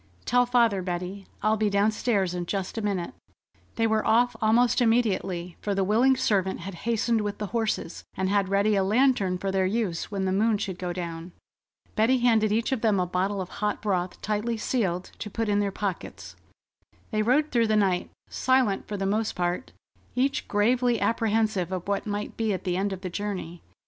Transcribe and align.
Tell 0.25 0.47
father, 0.47 0.81
Betty. 0.81 1.27
I'll 1.43 1.57
be 1.57 1.69
downstairs 1.69 2.33
in 2.33 2.47
just 2.47 2.75
a 2.75 2.81
minute." 2.81 3.13
They 3.75 3.85
were 3.85 4.03
off 4.03 4.35
almost 4.41 4.81
immediately, 4.81 5.57
for 5.61 5.75
the 5.75 5.83
willing 5.83 6.17
servant 6.17 6.61
had 6.61 6.73
hastened 6.89 7.21
with 7.21 7.37
the 7.37 7.45
horses, 7.53 8.03
and 8.17 8.27
had 8.27 8.49
ready 8.49 8.75
a 8.75 8.83
lantern 8.83 9.37
for 9.37 9.51
their 9.51 9.67
use 9.67 10.09
when 10.09 10.25
the 10.25 10.31
moon 10.31 10.57
should 10.57 10.79
go 10.79 10.91
down. 10.91 11.33
Betty 11.95 12.17
handed 12.17 12.51
each 12.51 12.71
of 12.71 12.81
them 12.81 12.99
a 12.99 13.05
bottle 13.05 13.41
of 13.41 13.49
hot 13.49 13.79
broth 13.79 14.19
tightly 14.23 14.57
sealed, 14.57 15.11
to 15.19 15.29
put 15.29 15.47
in 15.47 15.59
their 15.59 15.69
pockets. 15.71 16.35
They 17.11 17.21
rode 17.21 17.51
through 17.51 17.67
the 17.67 17.75
night, 17.75 18.09
silent 18.27 18.87
for 18.87 18.97
the 18.97 19.05
most 19.05 19.35
part, 19.35 19.71
each 20.15 20.47
gravely 20.47 20.99
apprehensive 20.99 21.71
of 21.71 21.87
what 21.87 22.07
might 22.07 22.35
be 22.35 22.53
at 22.53 22.63
the 22.63 22.75
end 22.75 22.91
of 22.91 23.01
the 23.01 23.11
journey. 23.11 23.61